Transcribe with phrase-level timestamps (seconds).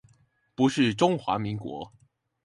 [0.55, 1.93] 不是中華民國